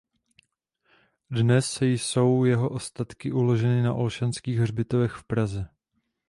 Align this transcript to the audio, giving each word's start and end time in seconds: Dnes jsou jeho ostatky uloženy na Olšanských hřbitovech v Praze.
Dnes 1.29 1.81
jsou 1.81 2.45
jeho 2.45 2.69
ostatky 2.69 3.31
uloženy 3.31 3.81
na 3.83 3.93
Olšanských 3.93 4.59
hřbitovech 4.59 5.11
v 5.11 5.23
Praze. 5.23 5.69